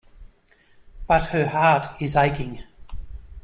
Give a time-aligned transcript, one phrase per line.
[1.05, 2.63] But her heart is aching.